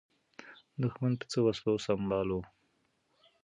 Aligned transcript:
دښمن 0.81 1.13
په 1.19 1.25
څه 1.31 1.37
وسلو 1.45 1.83
سمبال 1.85 2.27
و؟ 2.31 2.39